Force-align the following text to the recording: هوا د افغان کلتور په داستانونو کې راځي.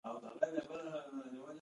هوا 0.05 0.11
د 0.13 0.15
افغان 0.15 0.35
کلتور 0.41 0.79
په 0.83 0.91
داستانونو 0.95 1.25
کې 1.31 1.37
راځي. 1.39 1.49